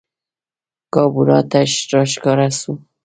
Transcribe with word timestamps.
کابورا 0.93 1.39
ته 1.51 1.59
راښکاره 1.91 2.47
سوو 2.59 2.73